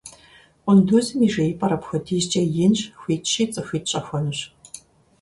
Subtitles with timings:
[0.63, 4.39] Къундузым и жеипӀэр апхуэдизкӀэ инщ, хуитщи цӀыхуитӀ щӀэхуэнущ.